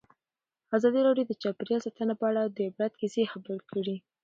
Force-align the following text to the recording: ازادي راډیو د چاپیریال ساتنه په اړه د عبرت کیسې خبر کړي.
ازادي 0.77 0.99
راډیو 1.07 1.25
د 1.27 1.33
چاپیریال 1.43 1.81
ساتنه 1.85 2.13
په 2.19 2.25
اړه 2.29 2.41
د 2.45 2.57
عبرت 2.67 2.93
کیسې 3.01 3.23
خبر 3.31 3.57
کړي. 3.71 3.95